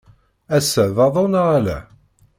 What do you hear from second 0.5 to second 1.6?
Ass-a d aḍu neɣ